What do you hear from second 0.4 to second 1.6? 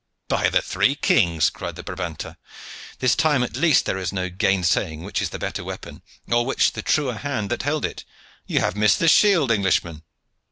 the three kings!"